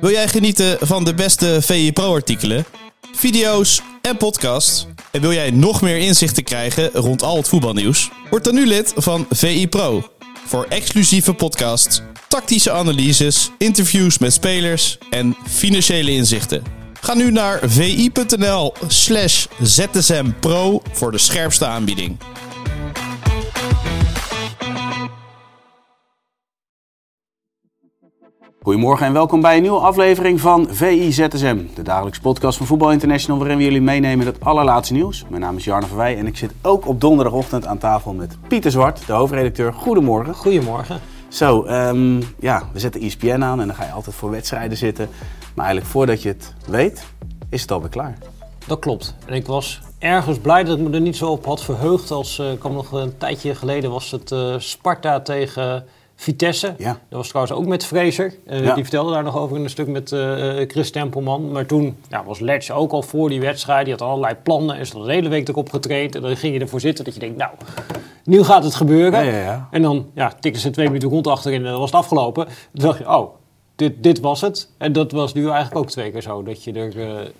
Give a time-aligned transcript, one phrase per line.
[0.00, 2.64] Wil jij genieten van de beste VI Pro-artikelen,
[3.12, 4.86] video's en podcasts?
[5.10, 8.10] En wil jij nog meer inzichten krijgen rond al het voetbalnieuws?
[8.30, 10.10] Word dan nu lid van VI Pro.
[10.46, 16.62] Voor exclusieve podcasts, tactische analyses, interviews met spelers en financiële inzichten.
[17.00, 22.18] Ga nu naar vi.nl slash zsmpro voor de scherpste aanbieding.
[28.62, 33.38] Goedemorgen en welkom bij een nieuwe aflevering van VIZSM, de dagelijkse podcast van Voetbal International,
[33.38, 35.24] waarin we jullie meenemen in het allerlaatste nieuws.
[35.28, 38.70] Mijn naam is Jarno Verwij en ik zit ook op donderdagochtend aan tafel met Pieter
[38.70, 39.72] Zwart, de hoofdredacteur.
[39.72, 40.34] Goedemorgen.
[40.34, 41.00] Goedemorgen.
[41.28, 45.08] Zo, ehm, ja, we zetten ESPN aan en dan ga je altijd voor wedstrijden zitten.
[45.54, 47.06] Maar eigenlijk voordat je het weet,
[47.50, 48.18] is het alweer klaar.
[48.66, 49.14] Dat klopt.
[49.26, 52.38] En ik was ergens blij dat ik me er niet zo op had verheugd als,
[52.38, 55.84] uh, ik kwam nog een tijdje geleden, was het uh, Sparta tegen
[56.20, 56.74] Vitesse.
[56.78, 56.90] Ja.
[57.08, 58.34] Dat was trouwens ook met Fraser.
[58.46, 58.74] Uh, Ja.
[58.74, 61.50] Die vertelde daar nog over in een stuk met eh, Chris Tempelman.
[61.50, 63.84] Maar toen ja, was Letch ook al voor die wedstrijd.
[63.84, 66.14] Die had allerlei plannen en is er de hele week erop getraind.
[66.14, 67.50] En dan ging je ervoor zitten dat je denkt, nou,
[68.24, 69.24] nu gaat het gebeuren.
[69.24, 69.68] Ja, ja, ja.
[69.70, 72.44] En dan ja, tikten ze twee minuten rond achterin en dan was het afgelopen.
[72.46, 73.34] Toen dacht je, oh,
[73.80, 74.68] dit, dit was het.
[74.78, 76.42] En dat was nu eigenlijk ook twee keer zo.
[76.42, 76.84] Dat je er...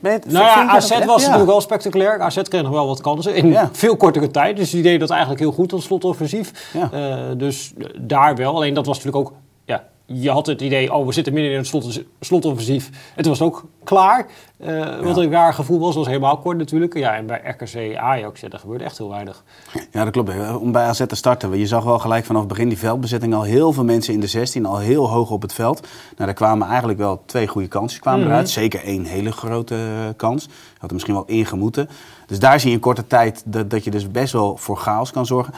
[0.00, 1.04] het- nou ja, AZ echt?
[1.04, 1.26] was Ja.
[1.26, 2.20] natuurlijk wel spectaculair.
[2.20, 3.68] AZ kreeg nog wel wat kansen in Ja.
[3.72, 4.56] veel kortere tijd.
[4.56, 6.70] Dus die deed dat eigenlijk heel goed, dat slotoffensief.
[6.72, 6.90] Ja.
[6.92, 8.54] Eh, dus daar wel.
[8.54, 9.36] Alleen dat was natuurlijk ook...
[9.64, 12.90] Ja, je had het idee, oh, we zitten midden in het slot, slotoffensief.
[13.14, 14.26] En toen was het ook klaar.
[14.58, 15.88] Eh, Wat een raar gevoel was.
[15.88, 16.94] Dat was helemaal kort natuurlijk.
[16.94, 19.44] Ja, en bij RKC Ajax, ja, daar gebeurde echt heel weinig.
[19.92, 20.30] Ja, dat klopt.
[20.60, 23.42] Om bij AZ te starten, je zag wel gelijk vanaf het begin die veldbezetting al
[23.42, 25.80] heel veel mensen in de 16, al heel hoog op het veld.
[25.80, 28.30] Nou, daar kwamen eigenlijk wel twee goede kansen kwamen Mhm.
[28.30, 28.50] eruit.
[28.50, 29.80] Zeker één hele grote eh,
[30.16, 30.48] kans.
[30.78, 31.88] Had er misschien wel ingemoeten.
[32.26, 35.10] Dus daar zie je in korte tijd dat, dat je dus best wel voor chaos
[35.10, 35.54] kan zorgen.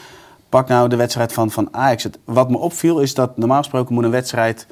[0.52, 2.02] Pak nou de wedstrijd van, van Ajax.
[2.02, 4.66] Het, wat me opviel is dat normaal gesproken moet een wedstrijd...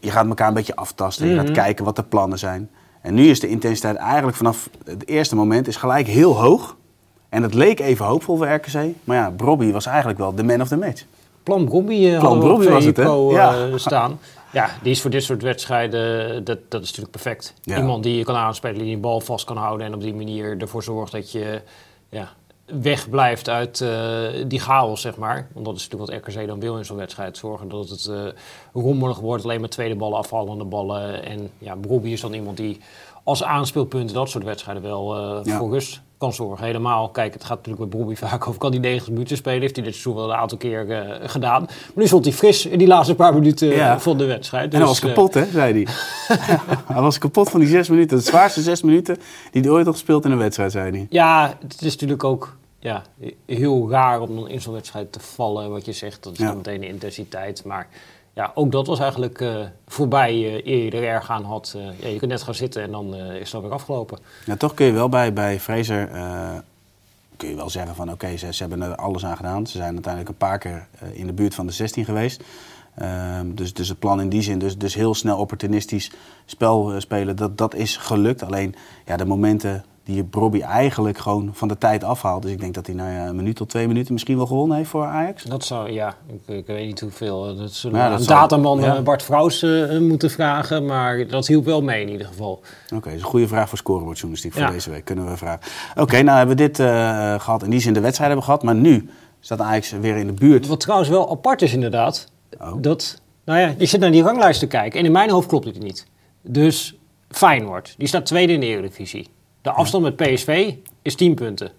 [0.00, 1.26] Je gaat elkaar een beetje aftasten.
[1.28, 1.44] Je Mhm.
[1.46, 2.70] gaat kijken wat de plannen zijn.
[3.02, 6.76] En nu is de intensiteit eigenlijk vanaf het eerste moment is gelijk heel hoog.
[7.28, 8.74] En het leek even hoopvol voor RKC.
[9.04, 11.04] Maar ja, Brobby was eigenlijk wel de man of the match.
[11.42, 13.02] Plan Brobby uh, Brobby was het, hè?
[13.02, 13.54] VI-Pro, Ja.
[13.54, 14.18] eh, staan.
[14.52, 17.54] Ja, die is voor dit soort wedstrijden, dat, dat is natuurlijk perfect.
[17.62, 17.76] Ja.
[17.76, 19.86] Iemand die je kan aanspelen, die een bal vast kan houden...
[19.86, 21.62] en op die manier ervoor zorgt dat je
[22.08, 22.28] ja,
[22.82, 23.90] wegblijft uit eh,
[24.46, 25.48] die chaos, zeg maar.
[25.52, 27.36] Want dat is natuurlijk wat RKC dan wil in zo'n wedstrijd.
[27.36, 28.18] Zorgen dat het eh
[28.72, 31.24] rommelig wordt, alleen met tweede ballen, afvallende ballen.
[31.24, 32.78] En ja, is dan iemand die
[33.24, 35.58] als aanspeelpunt dat soort wedstrijden wel eh, Ja.
[35.58, 36.64] voor rust kan zorgen.
[36.66, 38.60] Helemaal, kijk, het gaat natuurlijk met Brobby vaak over...
[38.60, 40.86] kan die 90 minuten spelen, heeft hij dit seizoen wel een aantal keer
[41.22, 41.62] gedaan.
[41.62, 44.00] Maar nu stond hij fris in die laatste paar minuten Ja.
[44.00, 44.72] van de wedstrijd.
[44.72, 45.86] En hij was Dus, eh, kapot, hè, zei hij.
[46.94, 48.16] hij was kapot van die zes minuten.
[48.16, 49.18] De zwaarste zes minuten
[49.50, 51.06] die hij ooit had gespeeld in een wedstrijd, zei hij.
[51.10, 53.02] Ja, het is natuurlijk ook ja,
[53.46, 55.70] heel raar om dan in zo'n wedstrijd te vallen.
[55.70, 56.52] Wat je zegt, dat is Ja.
[56.54, 57.64] meteen de intensiteit.
[57.64, 57.88] Maar
[58.34, 61.74] ja, ook dat was eigenlijk eh, voorbij eh, eer je er erg aan had.
[61.76, 64.18] Eh, ja, je kunt net gaan zitten en dan is het alweer afgelopen.
[64.46, 66.08] Ja, toch kun je wel bij, bij Fraser...
[67.36, 69.66] kun je wel zeggen van oké, ze, ze hebben er alles aan gedaan.
[69.66, 72.42] Ze zijn uiteindelijk een paar keer in de buurt van de 16 geweest.
[72.94, 76.10] Ehm, dus, dus het plan in die zin, dus, dus heel snel opportunistisch
[76.46, 78.42] spel spelen, dat, dat is gelukt.
[78.42, 78.74] Alleen
[79.06, 82.42] ja, de momenten die je Brobby eigenlijk gewoon van de tijd afhaalt.
[82.42, 84.76] Dus ik denk dat hij nou ja, een minuut tot twee minuten misschien wel gewonnen
[84.76, 85.42] heeft voor Ajax.
[85.44, 87.48] Dat zou, ja, ik, ik weet niet hoeveel.
[87.48, 88.96] eh, Dat zullen Ja, dat zou- dataman ja.
[88.96, 90.84] eh, Bart Vrouws eh, moeten vragen.
[90.86, 92.50] Maar dat hielp wel mee in ieder geval.
[92.94, 94.70] Oké, dat is een goede vraag voor scorebordjournalistiek voor Ja.
[94.70, 95.04] deze week.
[95.04, 95.60] Kunnen we vragen.
[95.96, 96.86] Oké, nou hebben we dit eh,
[97.40, 97.62] gehad.
[97.62, 98.62] In die zin de wedstrijd hebben gehad.
[98.62, 99.10] Maar nu
[99.40, 100.66] staat Ajax weer in de buurt.
[100.66, 102.28] Wat trouwens wel apart is inderdaad,
[102.60, 102.72] Oh.
[102.82, 105.64] dat, nou ja, je zit naar die ranglijst te kijken en in mijn hoofd klopt
[105.64, 106.06] het niet.
[106.42, 106.94] Dus
[107.28, 109.28] Feyenoord, die staat tweede in de Eredivisie.
[109.62, 111.70] De afstand met PSV is 10 punten.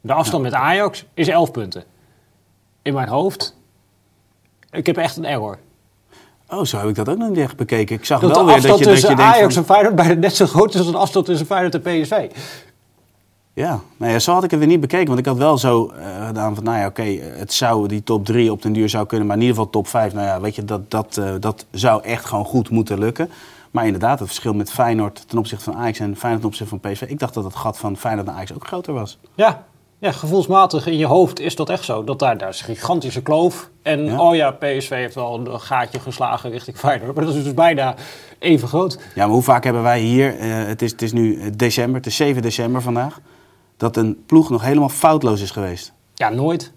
[0.00, 1.84] De afstand met Ajax is 11 punten.
[2.82, 3.56] In mijn hoofd,
[4.70, 5.58] ik heb echt een error.
[6.48, 7.96] Oh, zo heb ik dat ook nog niet echt bekeken.
[7.96, 9.68] Ik zag Dat wel de weer dat je, dat je tussen denkt Ajax van- en
[9.68, 12.30] Feyenoord bijna net zo groot is als de afstand tussen Feyenoord en PSV.
[13.52, 15.06] Ja, nou ja, zo had ik het weer niet bekeken.
[15.06, 17.02] Want ik had wel zo eh, gedaan van, nou ja, oké,
[17.38, 19.26] het zou die top 3 op den duur zou kunnen.
[19.26, 22.02] Maar in ieder geval top 5, nou ja, weet je, dat, dat, eh, dat zou
[22.02, 23.30] echt gewoon goed moeten lukken.
[23.76, 26.92] Maar inderdaad, het verschil met Feyenoord ten opzichte van Ajax en Feyenoord ten opzichte van
[26.92, 27.02] PSV.
[27.02, 29.18] Ik dacht dat het gat van Feyenoord naar Ajax ook groter was.
[29.34, 29.64] Ja,
[29.98, 32.04] ja, gevoelsmatig in je hoofd is dat echt zo.
[32.04, 33.70] Dat daar, daar is een gigantische kloof.
[33.82, 34.20] En Ja.
[34.20, 37.14] oh ja, PSV heeft wel een gaatje geslagen richting Feyenoord.
[37.14, 37.94] Maar dat is dus bijna
[38.38, 38.98] even groot.
[39.14, 41.96] Ja, maar hoe vaak hebben wij hier, eh, het, is, het is nu eh, december,
[41.96, 43.20] het is 7 december vandaag,
[43.76, 45.92] dat een ploeg nog helemaal foutloos is geweest.
[46.14, 46.72] Ja, nooit.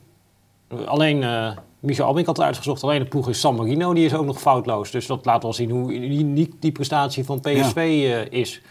[0.86, 2.84] Alleen eh Michel Abink had uitgezocht.
[2.84, 4.92] Alleen de ploeg is San Marino, die is ook nog foutloos.
[4.92, 8.62] Dus dat laat wel zien hoe uniek die prestatie van PSV eh, is.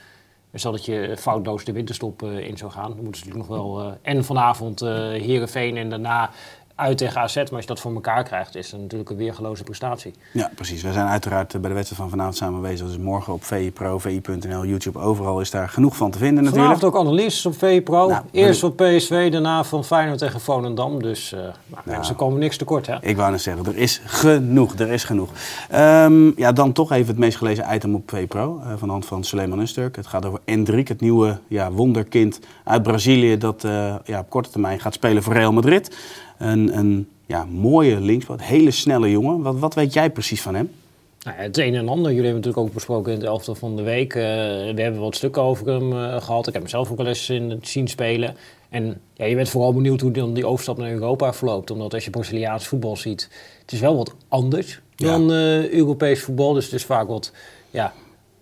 [0.50, 2.88] Dus dat je foutloos de winterstop eh, in zou gaan.
[2.94, 3.80] Dan moeten ze natuurlijk nog wel...
[3.80, 6.30] eh, en vanavond eh Heerenveen en daarna
[6.78, 7.34] uit tegen AZ.
[7.34, 10.14] Maar als je dat voor elkaar krijgt, is dat natuurlijk een weergeloze prestatie.
[10.32, 10.82] Ja, precies.
[10.82, 12.86] Wij zijn uiteraard eh, bij de wedstrijd van vanavond samen aanwezig.
[12.86, 16.72] Dus morgen op VI Pro, VI.nl, YouTube, overal is daar genoeg van te vinden natuurlijk.
[16.72, 18.08] Vanavond ook analyses op VPRO.
[18.08, 21.02] Nou, Eerst op PSV, daarna van Feyenoord tegen Volendam.
[21.02, 21.40] Dus eh
[21.84, 22.96] nou, ze komen niks tekort, hè?
[23.00, 25.30] Ik wou net zeggen, er is genoeg, er is genoeg.
[25.68, 29.06] Ehm, ja, dan toch even het meest gelezen item op VPRO, eh van de hand
[29.06, 29.96] van Suleiman Usturk.
[29.96, 33.62] Het gaat over Endrick, het nieuwe ja, wonderkind uit Brazilië dat
[34.04, 35.96] ja, op korte termijn gaat spelen voor Real Madrid.
[36.38, 39.42] Een, een ja, mooie linkspoot, hele snelle jongen.
[39.42, 40.70] Wat, wat weet jij precies van hem?
[41.22, 42.12] Nou ja, het een en ander.
[42.12, 44.14] Jullie hebben natuurlijk ook besproken in het elftal van de week.
[44.14, 44.22] Eh,
[44.74, 46.46] we hebben wat stukken over hem eh, gehad.
[46.46, 48.36] Ik heb hem zelf ook wel eens in het zien spelen.
[48.68, 51.70] En ja, je bent vooral benieuwd hoe dan die overstap naar Europa verloopt.
[51.70, 53.28] Omdat als je Braziliaans voetbal ziet,
[53.60, 55.06] het is wel wat anders Ja.
[55.06, 56.52] dan eh, Europees voetbal.
[56.52, 57.32] Dus het is vaak wat
[57.70, 57.92] ja,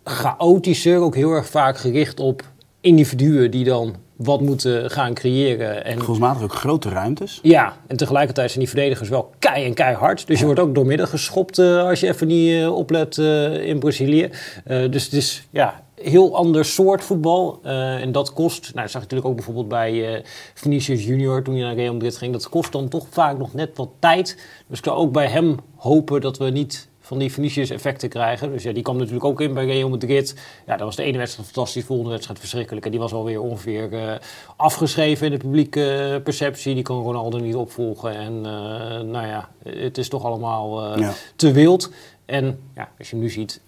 [0.05, 0.99] chaotischer.
[0.99, 2.43] Ook heel erg vaak gericht op
[2.81, 5.85] individuen die dan wat moeten gaan creëren.
[5.85, 7.39] En Gevoelsmatig ook grote ruimtes.
[7.43, 10.27] ja, en tegelijkertijd zijn die verdedigers wel kei en keihard.
[10.27, 13.79] Dus je wordt ook doormidden geschopt eh, als je even niet eh, oplet eh, in
[13.79, 14.31] Brazilië.
[14.65, 17.61] Dus het is ja, heel ander soort voetbal.
[17.63, 20.25] En dat kost, nou dat zag je natuurlijk ook bijvoorbeeld bij
[20.55, 22.33] Vinicius Junior toen hij naar Real Madrid ging.
[22.33, 24.37] Dat kost dan toch vaak nog net wat tijd.
[24.67, 28.53] Dus ik zou ook bij hem hopen dat we niet van die Vinicius effecten krijgen.
[28.53, 30.35] Dus ja, die kwam natuurlijk ook in bij Real Madrid.
[30.67, 32.85] Ja, dat was de ene wedstrijd fantastisch, de volgende wedstrijd verschrikkelijk.
[32.85, 34.15] En die was alweer ongeveer eh,
[34.57, 36.75] afgeschreven in de publieke eh, perceptie.
[36.75, 38.17] Die kon Ronaldo niet opvolgen.
[38.17, 41.13] En eh, nou ja, het is toch allemaal Ja.
[41.37, 41.91] te wild.
[42.25, 43.61] En ja, als je hem nu ziet,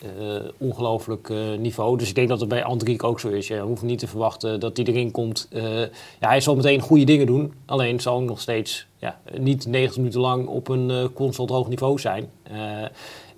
[0.56, 1.98] ongelooflijk niveau.
[1.98, 3.46] Dus ik denk dat het bij Andriek ook zo is.
[3.46, 5.48] Je hoeft niet te verwachten dat hij erin komt.
[6.20, 7.52] Ja, hij zal meteen goede dingen doen.
[7.66, 11.98] Alleen zal hij nog steeds ja, niet 90 minuten lang op een constant hoog niveau
[11.98, 12.30] zijn.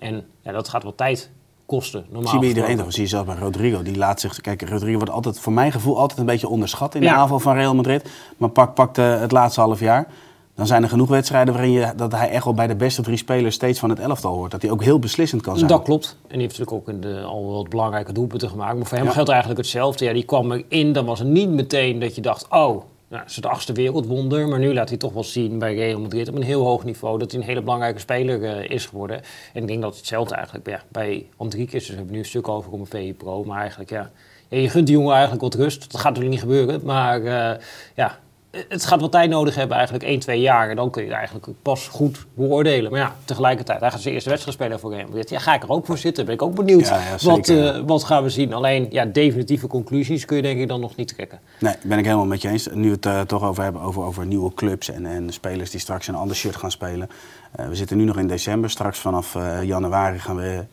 [0.01, 1.29] Eh, en ja, dat gaat wat tijd
[1.65, 2.05] kosten.
[2.09, 2.91] Normaal zie je iedereen toch?
[2.93, 3.81] Zie je zelfs bij Rodrigo.
[3.83, 4.41] Die laat zich.
[4.41, 7.15] Kijk, Rodrigo wordt altijd, voor mijn gevoel, altijd een beetje onderschat in de Ja.
[7.15, 8.09] aanval van Real Madrid.
[8.37, 10.07] Maar pak, pak de, het laatste half jaar.
[10.55, 13.17] Dan zijn er genoeg wedstrijden waarin je, dat hij echt wel bij de beste drie
[13.17, 14.51] spelers steeds van het elftal hoort.
[14.51, 15.69] Dat hij ook heel beslissend kan zijn.
[15.69, 16.17] Dat klopt.
[16.21, 18.77] En die heeft natuurlijk ook in de, al wat belangrijke doelpunten gemaakt.
[18.77, 19.11] Maar voor hem Ja.
[19.13, 20.05] geldt eigenlijk hetzelfde.
[20.05, 22.47] Ja, die kwam erin, dan was het niet meteen dat je dacht...
[22.49, 24.47] oh, nou, is het achtste wereldwonder.
[24.47, 27.19] Maar nu laat hij toch wel zien bij Real Madrid op een heel hoog niveau...
[27.19, 29.21] dat hij een hele belangrijke speler eh, is geworden.
[29.53, 31.79] En ik denk dat het hetzelfde eigenlijk ja, bij Andriek is.
[31.79, 33.43] Dus we hebben nu een stuk over om een VE Pro.
[33.43, 34.11] Maar eigenlijk, ja,
[34.47, 35.91] ja, je gunt die jongen eigenlijk wat rust.
[35.91, 36.81] Dat gaat natuurlijk niet gebeuren.
[36.83, 37.61] Maar eh,
[37.95, 38.19] ja,
[38.51, 40.69] het gaat wat tijd nodig hebben, eigenlijk 1, 2 jaar.
[40.69, 42.91] En dan kun je het eigenlijk pas goed beoordelen.
[42.91, 45.29] Maar ja, tegelijkertijd, hij gaat zijn eerste wedstrijd spelen voor Real Madrid.
[45.29, 46.25] Ja, ga ik er ook voor zitten?
[46.25, 46.87] Ben ik ook benieuwd.
[46.87, 48.53] Ja, ja, wat, eh, wat gaan we zien?
[48.53, 51.39] Alleen, ja, definitieve conclusies kun je denk ik dan nog niet trekken.
[51.59, 52.67] Nee, ben ik helemaal met je eens.
[52.73, 55.79] Nu we het eh, toch over hebben over, over nieuwe clubs en, en spelers die
[55.79, 57.09] straks een ander shirt gaan spelen.
[57.51, 58.69] Eh, we zitten nu nog in december.
[58.69, 60.65] Straks vanaf januari gaan we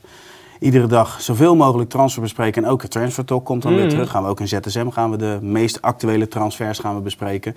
[0.61, 2.65] iedere dag zoveel mogelijk transfer bespreken.
[2.65, 4.11] En ook het transfer talk komt dan weer terug.
[4.11, 7.57] Gaan we ook in ZSM gaan we de meest actuele transfers gaan we bespreken.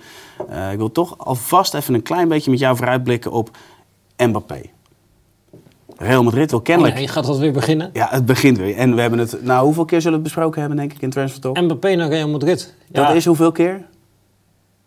[0.49, 3.49] Eh, ik wil toch alvast even een klein beetje met jou vooruitblikken op
[4.17, 4.61] Mbappé.
[5.97, 6.93] Real Madrid wil kennelijk...
[6.93, 7.89] Oh nee, gaat dat weer beginnen?
[7.93, 8.75] Ja, het begint weer.
[8.75, 9.43] En we hebben het...
[9.43, 11.61] Nou, hoeveel keer zullen we het besproken hebben, denk ik, in Transfer Talk?
[11.61, 12.73] Mbappé naar Real Madrid.
[12.91, 13.85] Ja, Dat is hoeveel keer?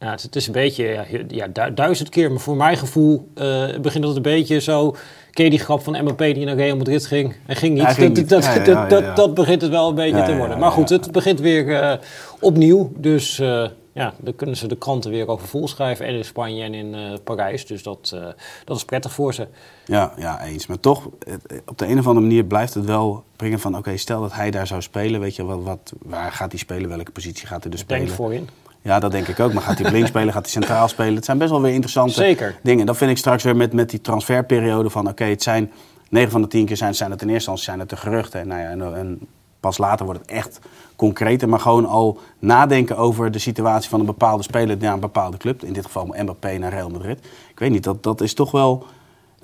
[0.05, 2.31] Ja, het, het is een beetje, ja, ja, du- duizend keer.
[2.31, 4.95] Maar voor mijn gevoel eh, begint het een beetje zo...
[5.31, 7.35] Ken je die grap van Mbappé die naar Real Madrid ging?
[7.47, 7.87] Hij ging niet.
[7.87, 8.29] Ging dat, niet.
[8.29, 9.15] Dat, Ja, ja, dat, ja, dat, ja.
[9.15, 10.59] dat begint het wel een beetje te worden.
[10.59, 11.99] Maar goed, het begint weer eh,
[12.41, 12.93] opnieuw.
[12.97, 16.07] Dus eh, ja, dan kunnen ze de kranten weer over vol schrijven.
[16.07, 17.67] En in Spanje en in Parijs.
[17.67, 18.17] Dus dat,
[18.65, 19.47] dat is prettig voor ze.
[19.87, 20.67] Ja, ja, eens.
[20.67, 23.77] Maar toch, het- op de een of andere manier blijft het wel brengen van...
[23.77, 26.89] oké, stel dat hij daar zou spelen, weet je, wat, wat, waar gaat hij spelen?
[26.89, 28.17] Welke positie gaat hij dus Ik denk spelen?
[28.17, 28.49] voorin.
[28.85, 29.53] Ja, dat denk ik ook.
[29.53, 30.33] Maar gaat hij op links spelen?
[30.33, 31.15] Gaat hij centraal spelen?
[31.15, 32.59] Het zijn best wel weer interessante Zeker.
[32.63, 32.87] dingen.
[32.87, 35.09] Dat vind ik straks weer met, met die transferperiode van...
[35.09, 35.73] oké, het zijn
[36.09, 38.41] 9 van de 10 keer zijn, zijn het in eerste instantie zijn het de geruchten.
[38.41, 39.21] En, nou ja, en, en
[39.61, 40.59] pas later wordt het echt
[40.97, 41.49] concreter.
[41.49, 44.77] Maar gewoon al nadenken over de situatie van een bepaalde speler...
[44.77, 45.63] naar een bepaalde club.
[45.63, 47.19] In dit geval Mbappé naar Real Madrid.
[47.51, 48.87] Ik weet niet, dat, dat is toch wel...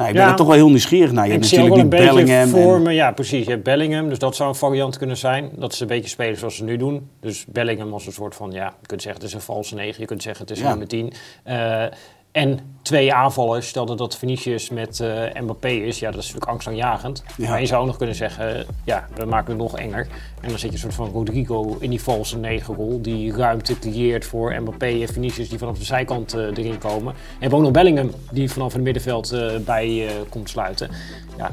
[0.01, 0.31] Nou, ik ben Ja.
[0.31, 1.27] er toch wel heel nieuwsgierig naar.
[1.27, 2.49] Je hebt natuurlijk beetje Bellingham.
[2.49, 2.93] voor en- me.
[2.93, 3.45] Ja, precies.
[3.45, 5.51] Je hebt Bellingham, dus dat zou een variant kunnen zijn.
[5.57, 7.09] Dat is een beetje spelen zoals ze nu doen.
[7.21, 10.01] Dus Bellingham als een soort van, ja, je kunt zeggen het is een valse negen.
[10.01, 11.13] Je kunt zeggen het is een nummer 10.
[11.43, 11.85] Eh,
[12.33, 13.69] en twee aanvallers.
[13.69, 15.99] Stel dat Vinicius met uh, Mbappé is.
[15.99, 17.25] Ja, dat is natuurlijk angstaanjagend.
[17.37, 17.51] Ja.
[17.51, 20.09] Maar je zou ook nog kunnen zeggen, ja, we maken het nog enger.
[20.41, 23.03] En dan zit je een soort van Rodrigo in die valse negenrol.
[23.03, 27.15] Die ruimte creëert voor Mbappé en Vinicius die vanaf de zijkant uh, erin komen.
[27.39, 30.91] En ook nog Bellingham die vanaf het middenveld uh, bij komt sluiten.
[31.37, 31.51] Ja,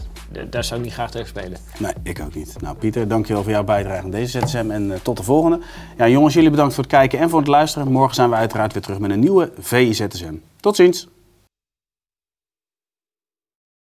[0.50, 1.58] daar zou ik niet graag tegen spelen.
[1.80, 2.62] Nee, ik ook niet.
[2.62, 5.60] Nou Pieter, dankjewel voor jouw bijdrage aan deze ZSM en tot de volgende.
[5.98, 7.92] Ja jongens, jullie bedankt voor het kijken en voor het luisteren.
[7.92, 10.36] Morgen zijn we uiteraard weer terug met een nieuwe VIZSM.
[10.60, 11.08] Tot ziens!